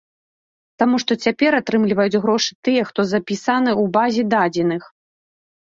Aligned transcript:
Таму 0.83 0.95
што 1.03 1.17
цяпер 1.27 1.57
атрымліваюць 1.61 2.19
грошы 2.25 2.51
тыя, 2.69 2.81
хто 2.89 3.07
запісаны 3.13 3.71
ў 3.81 3.95
базе 3.99 4.23
дадзеных. 4.35 4.83